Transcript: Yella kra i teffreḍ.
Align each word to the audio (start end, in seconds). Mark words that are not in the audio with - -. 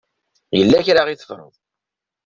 Yella 0.57 0.85
kra 0.85 1.01
i 1.09 1.15
teffreḍ. 1.17 1.53